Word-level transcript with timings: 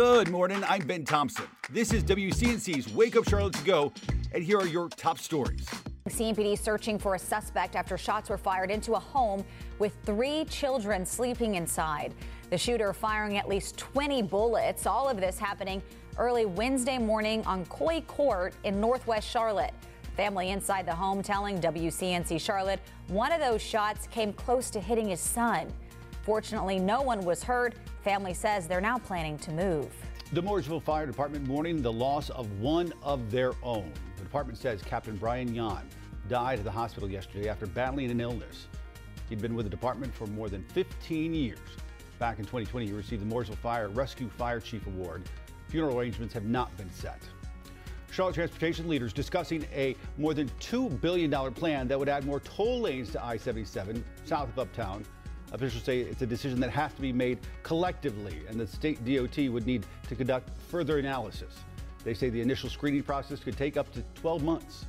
Good 0.00 0.30
morning. 0.30 0.64
I'm 0.66 0.86
Ben 0.86 1.04
Thompson. 1.04 1.44
This 1.68 1.92
is 1.92 2.02
WCNC's 2.04 2.90
Wake 2.94 3.16
Up 3.16 3.28
Charlotte 3.28 3.52
to 3.52 3.64
Go, 3.64 3.92
and 4.32 4.42
here 4.42 4.56
are 4.58 4.66
your 4.66 4.88
top 4.88 5.18
stories. 5.18 5.68
CMPD 6.08 6.58
searching 6.58 6.98
for 6.98 7.16
a 7.16 7.18
suspect 7.18 7.76
after 7.76 7.98
shots 7.98 8.30
were 8.30 8.38
fired 8.38 8.70
into 8.70 8.94
a 8.94 8.98
home 8.98 9.44
with 9.78 9.94
three 10.06 10.46
children 10.46 11.04
sleeping 11.04 11.56
inside. 11.56 12.14
The 12.48 12.56
shooter 12.56 12.94
firing 12.94 13.36
at 13.36 13.46
least 13.46 13.76
20 13.76 14.22
bullets. 14.22 14.86
All 14.86 15.06
of 15.06 15.20
this 15.20 15.38
happening 15.38 15.82
early 16.16 16.46
Wednesday 16.46 16.96
morning 16.96 17.44
on 17.44 17.66
Coy 17.66 18.00
Court 18.06 18.54
in 18.64 18.80
Northwest 18.80 19.28
Charlotte. 19.28 19.74
Family 20.16 20.48
inside 20.48 20.86
the 20.86 20.94
home 20.94 21.22
telling 21.22 21.60
WCNC 21.60 22.40
Charlotte 22.40 22.80
one 23.08 23.32
of 23.32 23.40
those 23.40 23.60
shots 23.60 24.06
came 24.06 24.32
close 24.32 24.70
to 24.70 24.80
hitting 24.80 25.10
his 25.10 25.20
son. 25.20 25.70
Fortunately, 26.30 26.78
no 26.78 27.02
one 27.02 27.24
was 27.24 27.42
hurt. 27.42 27.74
Family 28.04 28.34
says 28.34 28.68
they're 28.68 28.80
now 28.80 28.98
planning 28.98 29.36
to 29.38 29.50
move. 29.50 29.88
The 30.32 30.40
Mooresville 30.40 30.80
Fire 30.80 31.04
Department 31.04 31.44
mourning 31.44 31.82
the 31.82 31.92
loss 31.92 32.30
of 32.30 32.48
one 32.60 32.92
of 33.02 33.32
their 33.32 33.50
own. 33.64 33.92
The 34.16 34.22
department 34.22 34.56
says 34.56 34.80
Captain 34.80 35.16
Brian 35.16 35.52
Yon 35.52 35.82
died 36.28 36.60
at 36.60 36.64
the 36.64 36.70
hospital 36.70 37.10
yesterday 37.10 37.48
after 37.48 37.66
battling 37.66 38.12
an 38.12 38.20
illness. 38.20 38.68
He'd 39.28 39.40
been 39.42 39.56
with 39.56 39.66
the 39.66 39.70
department 39.70 40.14
for 40.14 40.28
more 40.28 40.48
than 40.48 40.62
15 40.68 41.34
years. 41.34 41.58
Back 42.20 42.38
in 42.38 42.44
2020, 42.44 42.86
he 42.86 42.92
received 42.92 43.28
the 43.28 43.34
Mooresville 43.34 43.56
Fire 43.56 43.88
Rescue 43.88 44.28
Fire 44.28 44.60
Chief 44.60 44.86
Award. 44.86 45.24
Funeral 45.66 45.98
arrangements 45.98 46.32
have 46.32 46.44
not 46.44 46.74
been 46.76 46.92
set. 46.92 47.20
Charlotte 48.12 48.36
transportation 48.36 48.86
leaders 48.86 49.12
discussing 49.12 49.66
a 49.74 49.96
more 50.16 50.32
than 50.32 50.48
$2 50.60 51.00
billion 51.00 51.52
plan 51.52 51.88
that 51.88 51.98
would 51.98 52.08
add 52.08 52.24
more 52.24 52.38
toll 52.38 52.82
lanes 52.82 53.10
to 53.10 53.24
I 53.24 53.36
77 53.36 54.04
south 54.24 54.48
of 54.50 54.58
Uptown. 54.60 55.04
Officials 55.52 55.82
say 55.82 56.00
it's 56.00 56.22
a 56.22 56.26
decision 56.26 56.60
that 56.60 56.70
has 56.70 56.92
to 56.94 57.00
be 57.00 57.12
made 57.12 57.38
collectively, 57.62 58.42
and 58.48 58.58
the 58.58 58.66
state 58.66 59.04
DOT 59.04 59.50
would 59.50 59.66
need 59.66 59.84
to 60.08 60.14
conduct 60.14 60.50
further 60.68 60.98
analysis. 60.98 61.54
They 62.04 62.14
say 62.14 62.30
the 62.30 62.40
initial 62.40 62.70
screening 62.70 63.02
process 63.02 63.40
could 63.40 63.56
take 63.56 63.76
up 63.76 63.92
to 63.92 64.02
12 64.14 64.42
months. 64.42 64.86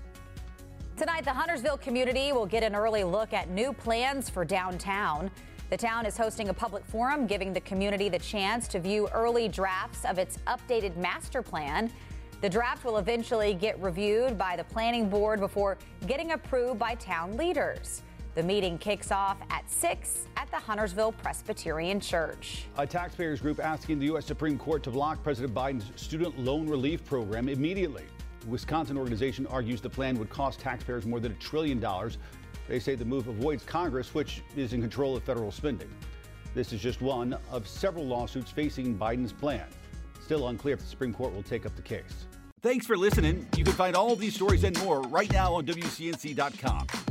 Tonight, 0.97 1.25
the 1.25 1.33
Huntersville 1.33 1.77
community 1.77 2.31
will 2.31 2.45
get 2.45 2.63
an 2.63 2.75
early 2.75 3.03
look 3.03 3.33
at 3.33 3.49
new 3.49 3.73
plans 3.73 4.29
for 4.29 4.45
downtown. 4.45 5.31
The 5.71 5.77
town 5.77 6.05
is 6.05 6.15
hosting 6.15 6.49
a 6.49 6.53
public 6.53 6.85
forum, 6.85 7.25
giving 7.25 7.53
the 7.53 7.61
community 7.61 8.07
the 8.07 8.19
chance 8.19 8.67
to 8.67 8.79
view 8.79 9.07
early 9.13 9.47
drafts 9.47 10.05
of 10.05 10.19
its 10.19 10.37
updated 10.45 10.95
master 10.97 11.41
plan. 11.41 11.91
The 12.41 12.49
draft 12.49 12.85
will 12.85 12.97
eventually 12.97 13.53
get 13.53 13.81
reviewed 13.81 14.37
by 14.37 14.55
the 14.55 14.63
planning 14.63 15.09
board 15.09 15.39
before 15.39 15.77
getting 16.07 16.33
approved 16.33 16.77
by 16.77 16.95
town 16.95 17.35
leaders. 17.37 18.03
The 18.33 18.43
meeting 18.43 18.77
kicks 18.77 19.11
off 19.11 19.37
at 19.49 19.69
6 19.69 20.27
at 20.37 20.49
the 20.51 20.57
Huntersville 20.57 21.11
Presbyterian 21.11 21.99
Church. 21.99 22.63
A 22.77 22.87
taxpayers 22.87 23.41
group 23.41 23.59
asking 23.59 23.99
the 23.99 24.05
U.S. 24.05 24.25
Supreme 24.25 24.57
Court 24.57 24.83
to 24.83 24.89
block 24.89 25.21
President 25.21 25.53
Biden's 25.53 25.91
student 26.01 26.39
loan 26.39 26.65
relief 26.69 27.03
program 27.03 27.49
immediately. 27.49 28.05
The 28.39 28.47
Wisconsin 28.47 28.97
organization 28.97 29.45
argues 29.47 29.81
the 29.81 29.89
plan 29.89 30.17
would 30.17 30.29
cost 30.29 30.61
taxpayers 30.61 31.05
more 31.05 31.19
than 31.19 31.33
a 31.33 31.35
trillion 31.35 31.81
dollars. 31.81 32.19
They 32.69 32.79
say 32.79 32.95
the 32.95 33.03
move 33.03 33.27
avoids 33.27 33.65
Congress, 33.65 34.13
which 34.13 34.43
is 34.55 34.71
in 34.71 34.79
control 34.79 35.17
of 35.17 35.23
federal 35.23 35.51
spending. 35.51 35.89
This 36.55 36.71
is 36.71 36.79
just 36.79 37.01
one 37.01 37.37
of 37.51 37.67
several 37.67 38.05
lawsuits 38.05 38.49
facing 38.49 38.97
Biden's 38.97 39.33
plan. 39.33 39.65
Still 40.21 40.47
unclear 40.47 40.75
if 40.75 40.79
the 40.79 40.87
Supreme 40.87 41.13
Court 41.13 41.33
will 41.33 41.43
take 41.43 41.65
up 41.65 41.75
the 41.75 41.81
case. 41.81 42.27
Thanks 42.61 42.85
for 42.85 42.95
listening. 42.95 43.45
You 43.57 43.65
can 43.65 43.73
find 43.73 43.93
all 43.93 44.13
of 44.13 44.19
these 44.19 44.35
stories 44.35 44.63
and 44.63 44.79
more 44.81 45.01
right 45.01 45.31
now 45.33 45.55
on 45.55 45.65
WCNC.com. 45.65 47.10